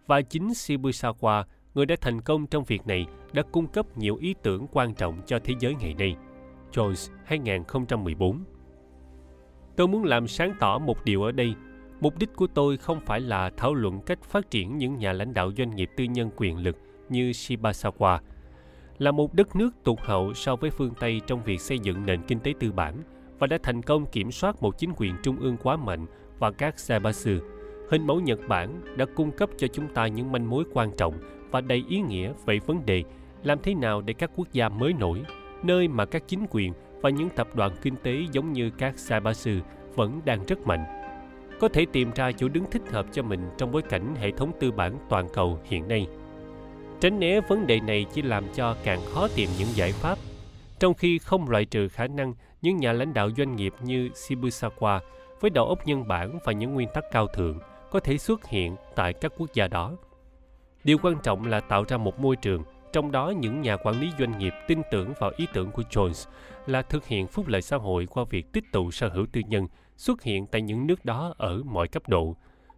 và 0.07 0.23
chính 0.23 0.49
Shibusawa, 0.49 1.45
người 1.75 1.87
đã 1.87 1.97
thành 2.01 2.21
công 2.21 2.47
trong 2.47 2.65
việc 2.65 2.87
này, 2.87 3.07
đã 3.33 3.43
cung 3.53 3.67
cấp 3.67 3.99
nhiều 3.99 4.17
ý 4.17 4.35
tưởng 4.43 4.67
quan 4.73 4.95
trọng 4.95 5.23
cho 5.27 5.39
thế 5.45 5.55
giới 5.61 5.75
ngày 5.75 5.95
nay. 5.95 6.17
Jones 6.73 7.13
2014 7.25 8.45
Tôi 9.77 9.89
muốn 9.89 10.05
làm 10.05 10.29
sáng 10.29 10.55
tỏ 10.61 10.79
một 10.79 11.05
điều 11.05 11.23
ở 11.23 11.33
đây. 11.33 11.55
Mục 12.05 12.19
đích 12.19 12.37
của 12.37 12.47
tôi 12.47 12.77
không 12.77 13.01
phải 13.01 13.21
là 13.21 13.51
thảo 13.57 13.75
luận 13.75 14.01
cách 14.07 14.23
phát 14.23 14.51
triển 14.51 14.79
những 14.79 14.99
nhà 14.99 15.13
lãnh 15.13 15.35
đạo 15.35 15.51
doanh 15.59 15.77
nghiệp 15.77 15.91
tư 15.97 16.05
nhân 16.05 16.31
quyền 16.37 16.59
lực 16.59 16.77
như 17.09 17.31
Shibasawa, 17.31 18.19
là 18.99 19.11
một 19.11 19.35
đất 19.35 19.57
nước 19.57 19.71
tụt 19.85 19.99
hậu 20.01 20.35
so 20.35 20.57
với 20.57 20.71
phương 20.71 20.95
Tây 21.01 21.21
trong 21.27 21.45
việc 21.45 21.61
xây 21.61 21.79
dựng 21.79 22.07
nền 22.07 22.23
kinh 22.23 22.41
tế 22.41 22.55
tư 22.61 22.73
bản 22.73 22.95
và 23.39 23.47
đã 23.47 23.59
thành 23.63 23.83
công 23.83 24.07
kiểm 24.07 24.33
soát 24.33 24.63
một 24.63 24.79
chính 24.79 24.91
quyền 24.97 25.15
trung 25.23 25.37
ương 25.37 25.57
quá 25.63 25.77
mạnh 25.77 26.07
và 26.39 26.51
các 26.51 26.75
Zaibatsu. 26.77 27.39
Hình 27.91 28.07
mẫu 28.07 28.21
Nhật 28.21 28.39
Bản 28.49 28.97
đã 28.97 29.05
cung 29.17 29.31
cấp 29.31 29.51
cho 29.57 29.67
chúng 29.67 29.95
ta 29.95 30.07
những 30.07 30.33
manh 30.33 30.51
mối 30.51 30.65
quan 30.73 30.91
trọng 30.97 31.15
và 31.51 31.61
đầy 31.61 31.85
ý 31.89 32.01
nghĩa 32.01 32.33
về 32.47 32.59
vấn 32.67 32.87
đề 32.87 33.03
làm 33.43 33.59
thế 33.63 33.75
nào 33.75 34.01
để 34.01 34.15
các 34.15 34.31
quốc 34.37 34.49
gia 34.53 34.69
mới 34.69 34.93
nổi, 34.93 35.23
nơi 35.63 35.89
mà 35.89 36.05
các 36.05 36.29
chính 36.29 36.47
quyền 36.51 36.73
và 37.01 37.11
những 37.11 37.29
tập 37.37 37.49
đoàn 37.55 37.73
kinh 37.83 37.97
tế 37.97 38.23
giống 38.33 38.53
như 38.53 38.71
các 38.71 38.95
Zaibatsu 38.97 39.61
vẫn 39.95 40.21
đang 40.25 40.45
rất 40.47 40.67
mạnh, 40.67 41.04
có 41.61 41.69
thể 41.69 41.87
tìm 41.93 42.11
ra 42.15 42.33
chỗ 42.33 42.49
đứng 42.49 42.65
thích 42.71 42.83
hợp 42.91 43.07
cho 43.13 43.23
mình 43.23 43.41
trong 43.59 43.73
bối 43.73 43.83
cảnh 43.83 44.15
hệ 44.15 44.31
thống 44.31 44.53
tư 44.61 44.73
bản 44.73 44.99
toàn 45.09 45.29
cầu 45.33 45.59
hiện 45.65 45.89
nay. 45.89 46.07
Tránh 47.01 47.21
né 47.21 47.41
vấn 47.41 47.67
đề 47.67 47.81
này 47.81 48.07
chỉ 48.13 48.23
làm 48.23 48.45
cho 48.55 48.77
càng 48.85 49.01
khó 49.15 49.29
tìm 49.35 49.49
những 49.59 49.69
giải 49.75 49.93
pháp, 49.93 50.19
trong 50.79 50.95
khi 50.95 51.19
không 51.19 51.51
loại 51.51 51.65
trừ 51.65 51.89
khả 51.89 52.07
năng 52.07 52.35
những 52.63 52.77
nhà 52.77 52.93
lãnh 52.93 53.15
đạo 53.15 53.31
doanh 53.37 53.57
nghiệp 53.57 53.75
như 53.83 54.09
Shibusawa 54.09 55.01
với 55.41 55.51
đầu 55.51 55.67
óc 55.67 55.87
nhân 55.87 56.09
bản 56.09 56.39
và 56.45 56.53
những 56.53 56.75
nguyên 56.75 56.89
tắc 56.95 57.05
cao 57.13 57.27
thượng 57.27 57.59
có 57.91 58.01
thể 58.01 58.19
xuất 58.19 58.47
hiện 58.47 58.77
tại 58.95 59.13
các 59.13 59.33
quốc 59.39 59.55
gia 59.55 59.69
đó. 59.69 59.93
Điều 60.85 60.99
quan 61.03 61.15
trọng 61.23 61.47
là 61.47 61.61
tạo 61.61 61.85
ra 61.89 61.97
một 61.97 62.21
môi 62.21 62.37
trường 62.37 62.63
trong 62.93 63.13
đó 63.13 63.31
những 63.31 63.63
nhà 63.63 63.77
quản 63.77 64.01
lý 64.01 64.11
doanh 64.19 64.39
nghiệp 64.39 64.53
tin 64.69 64.83
tưởng 64.91 65.13
vào 65.21 65.33
ý 65.37 65.47
tưởng 65.53 65.71
của 65.71 65.83
Jones 65.91 66.31
là 66.67 66.83
thực 66.83 67.07
hiện 67.07 67.27
phúc 67.27 67.49
lợi 67.49 67.63
xã 67.63 67.77
hội 67.77 68.07
qua 68.07 68.25
việc 68.31 68.53
tích 68.53 68.65
tụ 68.73 68.91
sở 68.91 69.09
hữu 69.09 69.27
tư 69.33 69.41
nhân 69.49 69.67
xuất 69.97 70.23
hiện 70.23 70.47
tại 70.47 70.63
những 70.63 70.87
nước 70.87 71.05
đó 71.05 71.35
ở 71.39 71.63
mọi 71.65 71.89
cấp 71.89 72.09
độ, 72.09 72.37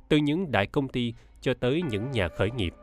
từ 0.08 0.16
những 0.16 0.50
đại 0.50 0.66
công 0.66 0.88
ty 0.88 1.14
cho 1.40 1.54
tới 1.54 1.82
những 1.90 2.11
nhà 2.11 2.28
khởi 2.28 2.50
nghiệp. 2.50 2.75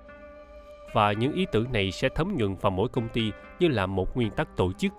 Và 0.94 1.12
những 1.12 1.34
ý 1.34 1.46
tưởng 1.52 1.72
này 1.72 1.92
sẽ 1.92 2.10
thấm 2.16 2.38
nhuận 2.38 2.56
vào 2.56 2.72
mỗi 2.72 2.90
công 2.90 3.10
ty 3.10 3.32
như 3.60 3.68
là 3.68 3.86
một 3.86 4.16
nguyên 4.16 4.32
tắc 4.32 4.58
tổ 4.58 4.72
chức. 4.74 4.94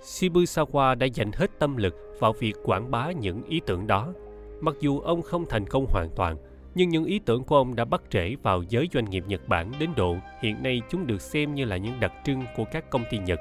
Shibusawa 0.00 0.94
đã 0.94 1.06
dành 1.06 1.32
hết 1.32 1.50
tâm 1.58 1.76
lực 1.76 1.94
vào 2.20 2.32
việc 2.32 2.54
quảng 2.64 2.90
bá 2.90 3.10
những 3.10 3.42
ý 3.42 3.60
tưởng 3.66 3.86
đó. 3.86 4.12
Mặc 4.60 4.74
dù 4.80 5.00
ông 5.00 5.22
không 5.22 5.44
thành 5.48 5.66
công 5.66 5.86
hoàn 5.88 6.08
toàn, 6.16 6.36
nhưng 6.74 6.88
những 6.88 7.04
ý 7.04 7.18
tưởng 7.18 7.44
của 7.44 7.56
ông 7.56 7.76
đã 7.76 7.84
bắt 7.84 8.02
rễ 8.10 8.36
vào 8.42 8.62
giới 8.68 8.88
doanh 8.92 9.10
nghiệp 9.10 9.24
Nhật 9.26 9.48
Bản 9.48 9.72
đến 9.78 9.90
độ 9.96 10.16
hiện 10.42 10.62
nay 10.62 10.82
chúng 10.88 11.06
được 11.06 11.20
xem 11.20 11.54
như 11.54 11.64
là 11.64 11.76
những 11.76 12.00
đặc 12.00 12.12
trưng 12.24 12.42
của 12.56 12.64
các 12.72 12.90
công 12.90 13.04
ty 13.10 13.18
Nhật. 13.18 13.40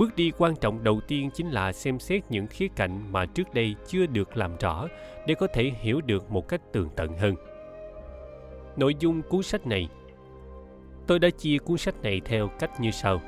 Bước 0.00 0.16
đi 0.16 0.32
quan 0.38 0.56
trọng 0.56 0.84
đầu 0.84 1.00
tiên 1.08 1.30
chính 1.34 1.50
là 1.50 1.72
xem 1.72 1.98
xét 1.98 2.22
những 2.30 2.46
khía 2.46 2.68
cạnh 2.76 3.12
mà 3.12 3.26
trước 3.26 3.54
đây 3.54 3.74
chưa 3.86 4.06
được 4.06 4.36
làm 4.36 4.56
rõ 4.56 4.86
để 5.26 5.34
có 5.34 5.46
thể 5.54 5.72
hiểu 5.80 6.00
được 6.00 6.30
một 6.30 6.48
cách 6.48 6.60
tường 6.72 6.88
tận 6.96 7.18
hơn. 7.18 7.34
Nội 8.76 8.94
dung 9.00 9.22
cuốn 9.22 9.42
sách 9.42 9.66
này 9.66 9.88
Tôi 11.06 11.18
đã 11.18 11.30
chia 11.30 11.58
cuốn 11.58 11.78
sách 11.78 12.02
này 12.02 12.20
theo 12.24 12.48
cách 12.58 12.80
như 12.80 12.90
sau. 12.90 13.20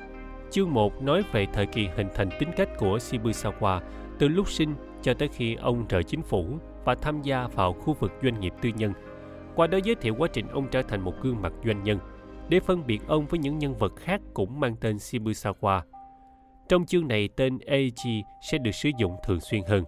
Chương 0.50 0.74
1 0.74 1.02
nói 1.02 1.22
về 1.32 1.46
thời 1.52 1.66
kỳ 1.66 1.88
hình 1.96 2.08
thành 2.14 2.28
tính 2.38 2.48
cách 2.56 2.68
của 2.78 2.96
Shibusawa 2.96 3.80
từ 4.18 4.28
lúc 4.28 4.50
sinh 4.50 4.74
cho 5.02 5.14
tới 5.14 5.28
khi 5.28 5.54
ông 5.54 5.86
rời 5.88 6.02
chính 6.02 6.22
phủ 6.22 6.46
và 6.84 6.94
tham 6.94 7.22
gia 7.22 7.46
vào 7.46 7.72
khu 7.72 7.94
vực 7.94 8.12
doanh 8.22 8.40
nghiệp 8.40 8.52
tư 8.62 8.70
nhân. 8.76 8.92
Qua 9.54 9.66
đó 9.66 9.78
giới 9.84 9.94
thiệu 9.94 10.14
quá 10.18 10.28
trình 10.32 10.46
ông 10.48 10.68
trở 10.70 10.82
thành 10.82 11.00
một 11.00 11.14
gương 11.22 11.42
mặt 11.42 11.52
doanh 11.64 11.82
nhân, 11.82 11.98
để 12.48 12.60
phân 12.60 12.86
biệt 12.86 13.02
ông 13.06 13.26
với 13.26 13.38
những 13.38 13.58
nhân 13.58 13.74
vật 13.74 13.96
khác 13.96 14.20
cũng 14.34 14.60
mang 14.60 14.76
tên 14.80 14.96
Shibusawa. 14.96 15.80
Trong 16.68 16.86
chương 16.86 17.08
này 17.08 17.28
tên 17.36 17.58
Eiji 17.58 18.22
sẽ 18.50 18.58
được 18.58 18.70
sử 18.74 18.90
dụng 18.98 19.16
thường 19.24 19.40
xuyên 19.40 19.62
hơn. 19.68 19.84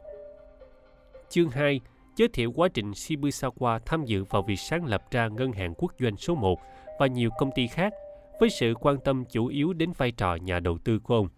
Chương 1.28 1.50
2 1.50 1.80
giới 2.16 2.28
thiệu 2.28 2.52
quá 2.52 2.68
trình 2.74 2.90
Shibusawa 2.90 3.78
tham 3.86 4.04
dự 4.04 4.24
vào 4.24 4.42
việc 4.42 4.58
sáng 4.58 4.84
lập 4.84 5.10
ra 5.10 5.28
Ngân 5.28 5.52
hàng 5.52 5.74
Quốc 5.76 5.92
doanh 6.00 6.16
số 6.16 6.34
1 6.34 6.60
và 6.98 7.06
nhiều 7.06 7.30
công 7.38 7.50
ty 7.54 7.66
khác 7.66 7.92
với 8.40 8.50
sự 8.50 8.74
quan 8.80 8.96
tâm 9.04 9.24
chủ 9.24 9.46
yếu 9.46 9.72
đến 9.72 9.92
vai 9.96 10.10
trò 10.10 10.34
nhà 10.34 10.60
đầu 10.60 10.78
tư 10.84 10.98
của 10.98 11.14
ông. 11.14 11.28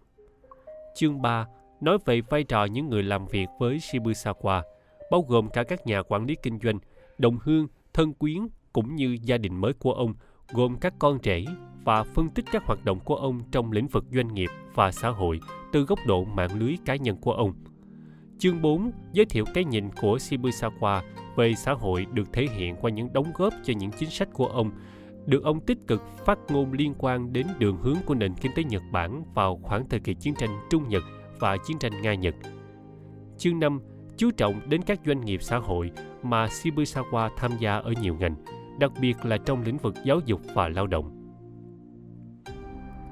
Chương 0.95 1.21
3 1.21 1.47
nói 1.81 1.97
về 2.05 2.21
vai 2.21 2.43
trò 2.43 2.65
những 2.65 2.89
người 2.89 3.03
làm 3.03 3.27
việc 3.27 3.47
với 3.59 3.77
Shibusawa– 3.77 4.61
bao 5.09 5.21
gồm 5.21 5.49
cả 5.49 5.63
các 5.63 5.87
nhà 5.87 6.01
quản 6.01 6.25
lý 6.25 6.35
kinh 6.43 6.59
doanh, 6.63 6.79
đồng 7.17 7.37
hương, 7.43 7.67
thân 7.93 8.13
quyến 8.13 8.47
cũng 8.73 8.95
như 8.95 9.17
gia 9.21 9.37
đình 9.37 9.61
mới 9.61 9.73
của 9.73 9.93
ông, 9.93 10.13
gồm 10.53 10.77
các 10.79 10.93
con 10.99 11.19
trẻ 11.19 11.43
và 11.87 12.03
phân 12.03 12.29
tích 12.29 12.45
các 12.51 12.65
hoạt 12.65 12.85
động 12.85 12.99
của 12.99 13.15
ông 13.15 13.41
trong 13.51 13.71
lĩnh 13.71 13.87
vực 13.87 14.05
doanh 14.11 14.33
nghiệp 14.33 14.49
và 14.73 14.91
xã 14.91 15.09
hội 15.09 15.39
từ 15.71 15.83
góc 15.83 15.99
độ 16.05 16.23
mạng 16.23 16.59
lưới 16.59 16.77
cá 16.85 16.95
nhân 16.95 17.17
của 17.17 17.31
ông. 17.31 17.53
Chương 18.37 18.61
4 18.61 18.91
giới 19.11 19.25
thiệu 19.25 19.45
cái 19.53 19.65
nhìn 19.65 19.89
của 20.01 20.17
Shibusawa 20.17 21.01
về 21.35 21.53
xã 21.53 21.73
hội 21.73 22.05
được 22.13 22.33
thể 22.33 22.47
hiện 22.55 22.75
qua 22.81 22.91
những 22.91 23.13
đóng 23.13 23.25
góp 23.35 23.53
cho 23.63 23.73
những 23.77 23.91
chính 23.91 24.09
sách 24.09 24.29
của 24.33 24.45
ông 24.45 24.71
được 25.25 25.43
ông 25.43 25.59
tích 25.59 25.77
cực 25.87 26.01
phát 26.25 26.39
ngôn 26.49 26.71
liên 26.71 26.93
quan 26.97 27.33
đến 27.33 27.47
đường 27.59 27.77
hướng 27.77 27.97
của 28.05 28.15
nền 28.15 28.33
kinh 28.33 28.51
tế 28.55 28.63
Nhật 28.63 28.83
Bản 28.91 29.23
vào 29.33 29.59
khoảng 29.63 29.89
thời 29.89 29.99
kỳ 29.99 30.13
chiến 30.13 30.35
tranh 30.35 30.59
Trung 30.69 30.89
Nhật 30.89 31.03
và 31.39 31.57
chiến 31.57 31.79
tranh 31.79 32.01
Nga 32.01 32.13
Nhật. 32.13 32.35
Chương 33.37 33.59
5 33.59 33.79
chú 34.17 34.31
trọng 34.31 34.69
đến 34.69 34.81
các 34.81 34.99
doanh 35.05 35.25
nghiệp 35.25 35.41
xã 35.43 35.57
hội 35.57 35.91
mà 36.23 36.45
Shibusawa 36.45 37.29
tham 37.37 37.51
gia 37.59 37.77
ở 37.77 37.93
nhiều 38.01 38.15
ngành, 38.19 38.35
đặc 38.79 38.91
biệt 39.01 39.25
là 39.25 39.37
trong 39.37 39.61
lĩnh 39.61 39.77
vực 39.77 39.95
giáo 40.05 40.19
dục 40.25 40.41
và 40.53 40.69
lao 40.69 40.87
động. 40.87 41.16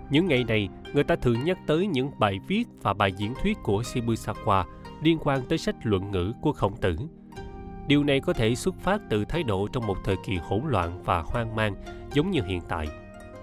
Những 0.09 0.27
ngày 0.27 0.43
này, 0.43 0.69
người 0.93 1.03
ta 1.03 1.15
thường 1.15 1.43
nhắc 1.43 1.57
tới 1.67 1.88
những 1.88 2.12
bài 2.19 2.39
viết 2.47 2.67
và 2.81 2.93
bài 2.93 3.12
diễn 3.17 3.33
thuyết 3.41 3.57
của 3.63 3.81
Shibusawa 3.81 4.63
liên 5.01 5.17
quan 5.24 5.41
tới 5.50 5.57
sách 5.57 5.75
luận 5.83 6.12
ngữ 6.12 6.33
của 6.41 6.51
khổng 6.51 6.77
tử. 6.77 6.97
Điều 7.88 8.03
này 8.03 8.19
có 8.19 8.33
thể 8.33 8.55
xuất 8.55 8.75
phát 8.79 9.01
từ 9.09 9.25
thái 9.25 9.43
độ 9.43 9.67
trong 9.67 9.88
một 9.88 9.97
thời 10.03 10.15
kỳ 10.25 10.35
hỗn 10.35 10.62
loạn 10.67 11.03
và 11.03 11.21
hoang 11.21 11.55
mang 11.55 11.75
giống 12.13 12.31
như 12.31 12.41
hiện 12.47 12.62
tại. 12.67 12.88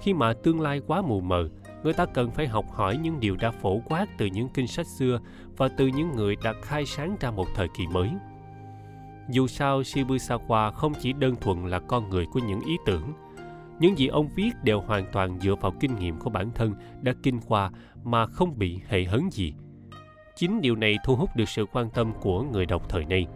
Khi 0.00 0.14
mà 0.14 0.32
tương 0.32 0.60
lai 0.60 0.80
quá 0.86 1.02
mù 1.02 1.20
mờ, 1.20 1.48
người 1.82 1.92
ta 1.92 2.06
cần 2.06 2.30
phải 2.30 2.46
học 2.46 2.64
hỏi 2.72 2.96
những 2.96 3.20
điều 3.20 3.36
đã 3.36 3.50
phổ 3.50 3.80
quát 3.84 4.06
từ 4.18 4.26
những 4.26 4.48
kinh 4.48 4.66
sách 4.66 4.86
xưa 4.86 5.20
và 5.56 5.68
từ 5.68 5.86
những 5.86 6.16
người 6.16 6.36
đã 6.44 6.52
khai 6.62 6.86
sáng 6.86 7.16
ra 7.20 7.30
một 7.30 7.46
thời 7.54 7.68
kỳ 7.68 7.86
mới. 7.86 8.10
Dù 9.28 9.46
sao, 9.46 9.80
Shibusawa 9.80 10.72
không 10.72 10.92
chỉ 11.00 11.12
đơn 11.12 11.36
thuần 11.36 11.66
là 11.66 11.78
con 11.78 12.10
người 12.10 12.26
của 12.26 12.40
những 12.40 12.60
ý 12.60 12.76
tưởng. 12.86 13.12
Những 13.82 13.98
gì 13.98 14.06
ông 14.06 14.28
viết 14.34 14.50
đều 14.62 14.80
hoàn 14.80 15.06
toàn 15.12 15.40
dựa 15.40 15.54
vào 15.54 15.72
kinh 15.80 15.98
nghiệm 15.98 16.18
của 16.18 16.30
bản 16.30 16.50
thân 16.54 16.74
đã 17.00 17.12
kinh 17.22 17.40
qua 17.40 17.70
mà 18.04 18.26
không 18.26 18.58
bị 18.58 18.80
hệ 18.88 19.04
hấn 19.04 19.30
gì. 19.30 19.54
Chính 20.36 20.60
điều 20.60 20.76
này 20.76 20.96
thu 21.04 21.16
hút 21.16 21.30
được 21.36 21.48
sự 21.48 21.66
quan 21.72 21.90
tâm 21.90 22.12
của 22.20 22.42
người 22.42 22.66
đọc 22.66 22.88
thời 22.88 23.04
nay. 23.04 23.26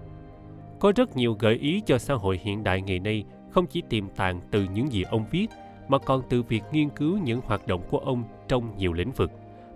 Có 0.81 0.93
rất 0.97 1.17
nhiều 1.17 1.37
gợi 1.39 1.55
ý 1.55 1.83
cho 1.87 1.99
xã 1.99 2.15
hội 2.15 2.41
hiện 2.43 2.65
đại 2.65 2.83
ngày 2.83 2.99
nay 2.99 3.25
không 3.51 3.67
chỉ 3.67 3.83
tiềm 3.89 4.09
tàng 4.09 4.41
từ 4.51 4.67
những 4.75 4.93
gì 4.93 5.03
ông 5.03 5.25
viết 5.31 5.47
mà 5.89 5.99
còn 5.99 6.23
từ 6.31 6.43
việc 6.43 6.63
nghiên 6.73 6.89
cứu 6.89 7.19
những 7.19 7.41
hoạt 7.45 7.67
động 7.67 7.83
của 7.91 7.99
ông 7.99 8.25
trong 8.49 8.77
nhiều 8.77 8.93
lĩnh 8.93 9.13
vực, 9.13 9.31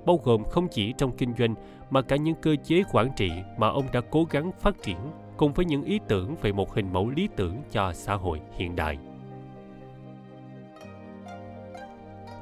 bao 0.06 0.20
gồm 0.24 0.44
không 0.44 0.68
chỉ 0.70 0.94
trong 0.98 1.16
kinh 1.16 1.34
doanh 1.38 1.54
mà 1.90 2.02
cả 2.02 2.16
những 2.16 2.34
cơ 2.42 2.56
chế 2.64 2.82
quản 2.92 3.08
trị 3.16 3.30
mà 3.58 3.68
ông 3.68 3.86
đã 3.92 4.00
cố 4.10 4.26
gắng 4.30 4.50
phát 4.60 4.82
triển 4.82 4.98
cùng 5.36 5.52
với 5.52 5.64
những 5.64 5.84
ý 5.84 6.00
tưởng 6.08 6.36
về 6.42 6.52
một 6.52 6.74
hình 6.74 6.92
mẫu 6.92 7.10
lý 7.10 7.28
tưởng 7.36 7.56
cho 7.72 7.92
xã 7.92 8.14
hội 8.14 8.40
hiện 8.56 8.76
đại. 8.76 8.98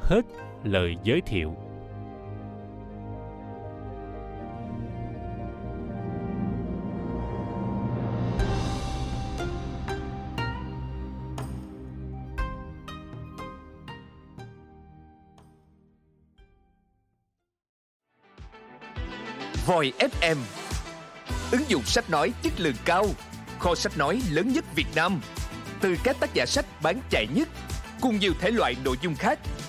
Hết 0.08 0.22
lời 0.64 0.96
giới 1.04 1.20
thiệu. 1.20 1.54
Voi 19.66 19.92
FM 19.98 20.36
Ứng 21.50 21.62
dụng 21.68 21.82
sách 21.82 22.10
nói 22.10 22.32
chất 22.42 22.60
lượng 22.60 22.74
cao, 22.84 23.06
Kho 23.58 23.74
sách 23.74 23.98
nói 23.98 24.22
lớn 24.30 24.52
nhất 24.52 24.64
Việt 24.74 24.86
Nam. 24.94 25.20
Từ 25.80 25.96
các 26.04 26.16
tác 26.20 26.34
giả 26.34 26.46
sách 26.46 26.66
bán 26.82 27.00
chạy 27.10 27.26
nhất, 27.34 27.48
Cùng 28.00 28.18
nhiều 28.18 28.32
thể 28.40 28.50
loại 28.50 28.76
nội 28.84 28.96
dung 29.02 29.14
khác. 29.14 29.38